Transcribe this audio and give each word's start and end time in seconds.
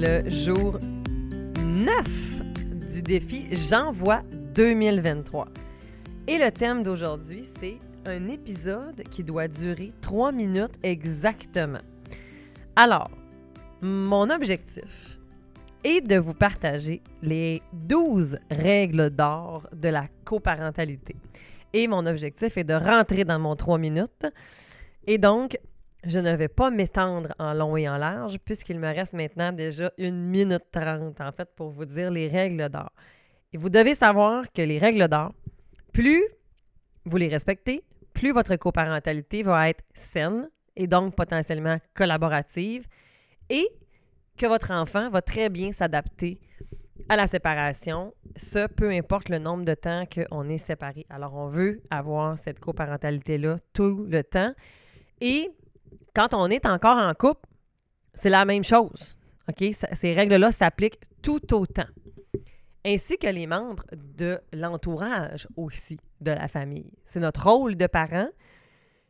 le 0.00 0.30
jour 0.30 0.78
9 1.64 1.96
du 2.88 3.02
défi 3.02 3.46
J'envoie 3.50 4.22
2023. 4.54 5.48
Et 6.28 6.38
le 6.38 6.52
thème 6.52 6.84
d'aujourd'hui, 6.84 7.48
c'est 7.58 7.78
un 8.06 8.28
épisode 8.28 9.02
qui 9.10 9.24
doit 9.24 9.48
durer 9.48 9.92
3 10.00 10.30
minutes 10.30 10.74
exactement. 10.84 11.80
Alors, 12.76 13.10
mon 13.80 14.30
objectif 14.30 15.18
est 15.82 16.00
de 16.00 16.16
vous 16.18 16.34
partager 16.34 17.02
les 17.20 17.60
12 17.72 18.38
règles 18.52 19.10
d'or 19.10 19.66
de 19.72 19.88
la 19.88 20.06
coparentalité. 20.24 21.16
Et 21.72 21.88
mon 21.88 22.06
objectif 22.06 22.56
est 22.56 22.64
de 22.64 22.74
rentrer 22.74 23.24
dans 23.24 23.40
mon 23.40 23.56
3 23.56 23.78
minutes. 23.78 24.26
Et 25.08 25.18
donc, 25.18 25.58
je 26.04 26.18
ne 26.18 26.34
vais 26.36 26.48
pas 26.48 26.70
m'étendre 26.70 27.34
en 27.38 27.52
long 27.54 27.76
et 27.76 27.88
en 27.88 27.96
large 27.96 28.38
puisqu'il 28.44 28.78
me 28.78 28.86
reste 28.86 29.12
maintenant 29.12 29.52
déjà 29.52 29.92
une 29.98 30.20
minute 30.20 30.64
trente 30.70 31.20
en 31.20 31.32
fait 31.32 31.48
pour 31.56 31.70
vous 31.70 31.84
dire 31.84 32.10
les 32.10 32.28
règles 32.28 32.68
d'or. 32.68 32.90
Et 33.52 33.58
vous 33.58 33.70
devez 33.70 33.94
savoir 33.94 34.44
que 34.52 34.62
les 34.62 34.78
règles 34.78 35.08
d'or, 35.08 35.32
plus 35.92 36.22
vous 37.04 37.16
les 37.16 37.28
respectez, 37.28 37.82
plus 38.12 38.32
votre 38.32 38.56
coparentalité 38.56 39.42
va 39.42 39.70
être 39.70 39.82
saine 39.94 40.48
et 40.76 40.86
donc 40.86 41.14
potentiellement 41.14 41.78
collaborative 41.94 42.86
et 43.48 43.66
que 44.36 44.46
votre 44.46 44.70
enfant 44.70 45.10
va 45.10 45.22
très 45.22 45.48
bien 45.48 45.72
s'adapter 45.72 46.38
à 47.08 47.16
la 47.16 47.26
séparation, 47.26 48.14
ce 48.36 48.66
peu 48.66 48.90
importe 48.90 49.28
le 49.28 49.38
nombre 49.38 49.64
de 49.64 49.74
temps 49.74 50.04
qu'on 50.06 50.48
est 50.48 50.58
séparés. 50.58 51.06
Alors 51.08 51.34
on 51.34 51.48
veut 51.48 51.80
avoir 51.90 52.38
cette 52.38 52.60
coparentalité-là 52.60 53.58
tout 53.72 54.04
le 54.08 54.22
temps. 54.22 54.52
Et 55.20 55.50
quand 56.18 56.34
on 56.34 56.50
est 56.50 56.66
encore 56.66 56.96
en 56.96 57.14
couple, 57.14 57.48
c'est 58.12 58.28
la 58.28 58.44
même 58.44 58.64
chose. 58.64 59.16
Ces 60.00 60.14
règles-là 60.14 60.50
s'appliquent 60.50 60.98
tout 61.22 61.54
autant. 61.54 61.86
Ainsi 62.84 63.18
que 63.18 63.28
les 63.28 63.46
membres 63.46 63.84
de 63.92 64.40
l'entourage 64.52 65.46
aussi 65.56 66.00
de 66.20 66.32
la 66.32 66.48
famille. 66.48 66.90
C'est 67.06 67.20
notre 67.20 67.48
rôle 67.48 67.76
de 67.76 67.86
parents 67.86 68.30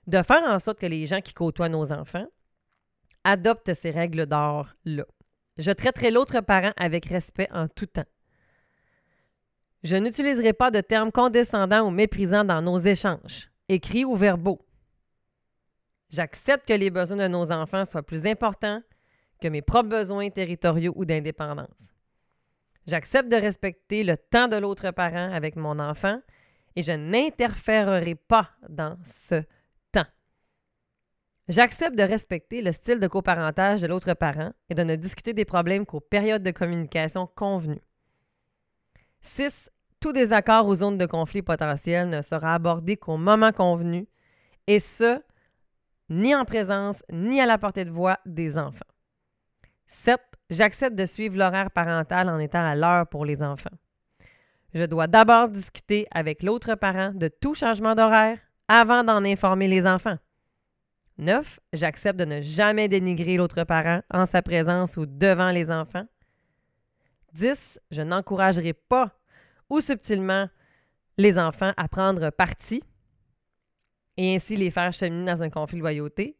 de 0.06 0.22
faire 0.22 0.42
en 0.42 0.58
sorte 0.58 0.78
que 0.80 0.86
les 0.86 1.06
gens 1.06 1.22
qui 1.22 1.32
côtoient 1.32 1.70
nos 1.70 1.92
enfants 1.92 2.26
adoptent 3.24 3.72
ces 3.72 3.90
règles 3.90 4.26
d'or-là. 4.26 5.04
Je 5.56 5.70
traiterai 5.70 6.10
l'autre 6.10 6.40
parent 6.42 6.72
avec 6.76 7.06
respect 7.06 7.48
en 7.50 7.68
tout 7.68 7.86
temps. 7.86 8.04
Je 9.82 9.96
n'utiliserai 9.96 10.52
pas 10.52 10.70
de 10.70 10.82
termes 10.82 11.12
condescendants 11.12 11.86
ou 11.86 11.90
méprisants 11.90 12.44
dans 12.44 12.60
nos 12.60 12.78
échanges, 12.78 13.50
écrits 13.70 14.04
ou 14.04 14.14
verbaux. 14.14 14.60
J'accepte 16.10 16.66
que 16.66 16.72
les 16.72 16.90
besoins 16.90 17.16
de 17.16 17.28
nos 17.28 17.50
enfants 17.52 17.84
soient 17.84 18.02
plus 18.02 18.26
importants 18.26 18.82
que 19.40 19.48
mes 19.48 19.62
propres 19.62 19.90
besoins 19.90 20.30
territoriaux 20.30 20.92
ou 20.96 21.04
d'indépendance. 21.04 21.68
J'accepte 22.86 23.28
de 23.28 23.36
respecter 23.36 24.02
le 24.02 24.16
temps 24.16 24.48
de 24.48 24.56
l'autre 24.56 24.90
parent 24.90 25.30
avec 25.32 25.56
mon 25.56 25.78
enfant 25.78 26.20
et 26.74 26.82
je 26.82 26.92
n'interférerai 26.92 28.14
pas 28.14 28.50
dans 28.68 28.96
ce 29.26 29.42
temps. 29.92 30.06
J'accepte 31.48 31.96
de 31.96 32.02
respecter 32.02 32.62
le 32.62 32.72
style 32.72 32.98
de 32.98 33.06
coparentage 33.06 33.82
de 33.82 33.86
l'autre 33.86 34.14
parent 34.14 34.52
et 34.70 34.74
de 34.74 34.82
ne 34.82 34.96
discuter 34.96 35.34
des 35.34 35.44
problèmes 35.44 35.84
qu'aux 35.84 36.00
périodes 36.00 36.42
de 36.42 36.50
communication 36.50 37.26
convenues. 37.26 37.82
6. 39.20 39.70
Tout 40.00 40.12
désaccord 40.12 40.66
ou 40.66 40.74
zone 40.76 40.96
de 40.96 41.06
conflit 41.06 41.42
potentiel 41.42 42.08
ne 42.08 42.22
sera 42.22 42.54
abordé 42.54 42.96
qu'au 42.96 43.16
moment 43.16 43.52
convenu, 43.52 44.06
et 44.66 44.80
ce, 44.80 45.20
ni 46.10 46.34
en 46.34 46.44
présence, 46.44 46.96
ni 47.12 47.40
à 47.40 47.46
la 47.46 47.58
portée 47.58 47.84
de 47.84 47.90
voix 47.90 48.18
des 48.26 48.56
enfants. 48.56 48.84
7. 49.86 50.20
J'accepte 50.50 50.96
de 50.96 51.06
suivre 51.06 51.36
l'horaire 51.36 51.70
parental 51.70 52.28
en 52.28 52.38
étant 52.38 52.64
à 52.64 52.74
l'heure 52.74 53.06
pour 53.06 53.24
les 53.24 53.42
enfants. 53.42 53.76
Je 54.74 54.84
dois 54.84 55.06
d'abord 55.06 55.48
discuter 55.48 56.06
avec 56.10 56.42
l'autre 56.42 56.74
parent 56.74 57.12
de 57.14 57.28
tout 57.28 57.54
changement 57.54 57.94
d'horaire 57.94 58.38
avant 58.68 59.04
d'en 59.04 59.24
informer 59.24 59.68
les 59.68 59.86
enfants. 59.86 60.18
9. 61.18 61.58
J'accepte 61.72 62.18
de 62.18 62.24
ne 62.24 62.40
jamais 62.42 62.88
dénigrer 62.88 63.36
l'autre 63.36 63.64
parent 63.64 64.02
en 64.10 64.26
sa 64.26 64.40
présence 64.40 64.96
ou 64.96 65.06
devant 65.06 65.50
les 65.50 65.70
enfants. 65.70 66.06
10. 67.34 67.80
Je 67.90 68.02
n'encouragerai 68.02 68.72
pas 68.72 69.10
ou 69.68 69.80
subtilement 69.80 70.48
les 71.16 71.38
enfants 71.38 71.72
à 71.76 71.88
prendre 71.88 72.30
parti 72.30 72.82
et 74.18 74.34
ainsi 74.34 74.56
les 74.56 74.70
faire 74.70 74.92
cheminer 74.92 75.32
dans 75.32 75.42
un 75.42 75.48
conflit 75.48 75.78
de 75.78 75.82
loyauté. 75.82 76.36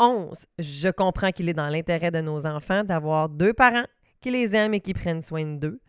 11. 0.00 0.46
Je 0.58 0.88
comprends 0.88 1.30
qu'il 1.30 1.50
est 1.50 1.54
dans 1.54 1.68
l'intérêt 1.68 2.10
de 2.10 2.22
nos 2.22 2.46
enfants 2.46 2.82
d'avoir 2.82 3.28
deux 3.28 3.52
parents 3.52 3.84
qui 4.20 4.30
les 4.30 4.54
aiment 4.54 4.72
et 4.72 4.80
qui 4.80 4.94
prennent 4.94 5.22
soin 5.22 5.44
d'eux. 5.44 5.80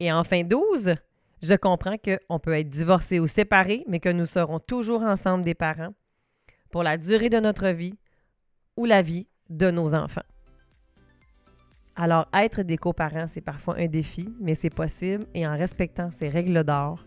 Et 0.00 0.12
enfin 0.12 0.42
12. 0.42 0.96
Je 1.42 1.54
comprends 1.54 1.96
qu'on 1.96 2.40
peut 2.40 2.54
être 2.54 2.68
divorcé 2.68 3.20
ou 3.20 3.28
séparé, 3.28 3.84
mais 3.86 4.00
que 4.00 4.08
nous 4.08 4.26
serons 4.26 4.58
toujours 4.58 5.02
ensemble 5.02 5.44
des 5.44 5.54
parents 5.54 5.94
pour 6.70 6.82
la 6.82 6.98
durée 6.98 7.30
de 7.30 7.38
notre 7.38 7.68
vie 7.68 7.94
ou 8.76 8.84
la 8.84 9.02
vie 9.02 9.28
de 9.48 9.70
nos 9.70 9.94
enfants. 9.94 10.22
Alors, 11.94 12.26
être 12.34 12.62
des 12.62 12.78
coparents, 12.78 13.28
c'est 13.32 13.40
parfois 13.40 13.76
un 13.78 13.86
défi, 13.86 14.28
mais 14.40 14.56
c'est 14.56 14.74
possible 14.74 15.26
et 15.34 15.46
en 15.46 15.56
respectant 15.56 16.10
ces 16.18 16.28
règles 16.28 16.64
d'or, 16.64 17.04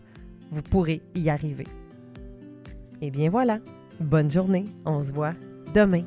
vous 0.50 0.62
pourrez 0.62 1.02
y 1.14 1.28
arriver. 1.28 1.66
Et 3.02 3.10
bien 3.10 3.30
voilà, 3.30 3.58
bonne 4.00 4.30
journée, 4.30 4.64
on 4.84 5.00
se 5.00 5.12
voit 5.12 5.34
demain 5.74 6.04